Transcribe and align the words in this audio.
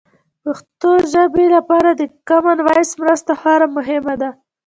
د 0.03 0.03
پښتو 0.43 0.91
ژبې 1.11 1.45
لپاره 1.55 1.89
د 1.93 2.01
کامن 2.29 2.57
وایس 2.67 2.91
مرسته 3.01 3.31
خورا 3.39 3.67
مهمه 3.77 4.15
ده. 4.21 4.29